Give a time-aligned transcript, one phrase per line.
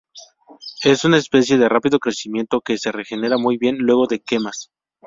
[0.83, 4.71] Es una especie de rápido crecimiento, que se regenera muy bien luego de quemas.